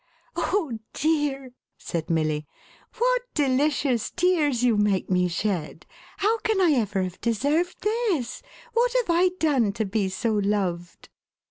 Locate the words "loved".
10.33-11.09